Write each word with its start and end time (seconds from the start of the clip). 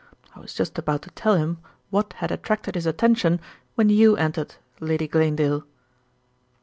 I 0.35 0.39
was 0.39 0.55
just 0.55 0.79
about 0.79 1.03
to 1.03 1.11
tell 1.11 1.35
him 1.35 1.59
what 1.91 2.13
had 2.13 2.31
attracted 2.31 2.73
his 2.73 2.87
attention 2.87 3.39
when 3.75 3.89
you 3.89 4.17
entered, 4.17 4.55
Lady 4.79 5.07
Glanedale." 5.07 5.63